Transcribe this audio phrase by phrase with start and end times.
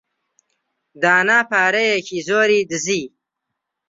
[1.01, 3.03] دانا پارەیەکی زۆری دزی.